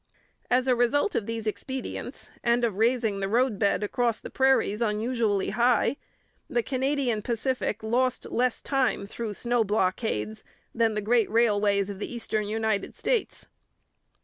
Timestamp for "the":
3.19-3.27, 4.19-4.31, 6.49-6.63, 10.95-11.01, 11.99-12.11